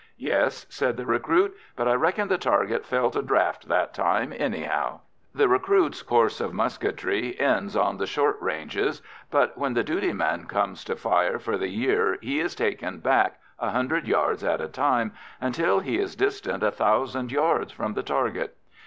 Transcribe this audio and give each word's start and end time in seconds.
"Yes," 0.17 0.65
said 0.67 0.97
the 0.97 1.05
recruit, 1.05 1.55
"but 1.75 1.87
I 1.87 1.93
reckon 1.93 2.27
the 2.27 2.39
target 2.39 2.87
felt 2.87 3.15
a 3.15 3.21
draught 3.21 3.67
that 3.67 3.93
time, 3.93 4.33
anyhow." 4.35 5.01
The 5.35 5.47
recruits' 5.47 6.01
course 6.01 6.41
of 6.41 6.55
musketry 6.55 7.39
ends 7.39 7.75
on 7.75 7.97
the 7.97 8.07
short 8.07 8.41
ranges, 8.41 9.03
but 9.29 9.55
when 9.59 9.75
the 9.75 9.83
duty 9.83 10.11
man 10.11 10.45
comes 10.45 10.83
to 10.85 10.95
fire 10.95 11.37
for 11.37 11.55
the 11.55 11.69
year 11.69 12.17
he 12.19 12.39
is 12.39 12.55
taken 12.55 12.97
back, 12.97 13.39
a 13.59 13.69
hundred 13.69 14.07
yards 14.07 14.43
at 14.43 14.59
a 14.59 14.67
time, 14.67 15.11
until 15.39 15.81
he 15.81 15.99
is 15.99 16.15
distant 16.15 16.63
1000 16.63 17.31
yards 17.31 17.71
from 17.71 17.93
the 17.93 18.01
target. 18.01 18.57